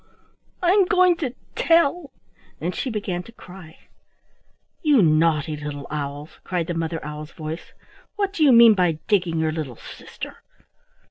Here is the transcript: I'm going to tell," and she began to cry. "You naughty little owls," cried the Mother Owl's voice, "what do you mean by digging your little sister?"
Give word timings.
I'm 0.63 0.85
going 0.85 1.15
to 1.17 1.35
tell," 1.53 2.09
and 2.59 2.73
she 2.73 2.89
began 2.89 3.21
to 3.21 3.31
cry. 3.31 3.77
"You 4.81 5.03
naughty 5.03 5.55
little 5.55 5.85
owls," 5.91 6.39
cried 6.43 6.65
the 6.65 6.73
Mother 6.73 7.05
Owl's 7.05 7.33
voice, 7.33 7.73
"what 8.15 8.33
do 8.33 8.43
you 8.43 8.51
mean 8.51 8.73
by 8.73 8.93
digging 9.07 9.37
your 9.37 9.51
little 9.51 9.75
sister?" 9.75 10.37